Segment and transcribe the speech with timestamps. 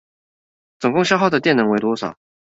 [0.79, 2.17] 總共消耗的電能為多少？